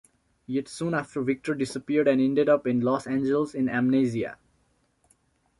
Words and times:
Yet 0.47 0.67
soon 0.67 0.95
after 0.95 1.21
Victor 1.21 1.53
disappeared 1.53 2.07
and 2.07 2.19
ended 2.19 2.49
up 2.49 2.65
in 2.65 2.79
Los 2.81 3.05
Angeles 3.05 3.53
in 3.53 3.69
amnesia. 3.69 4.39